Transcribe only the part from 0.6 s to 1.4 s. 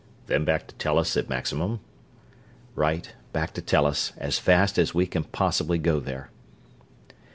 to Tellus at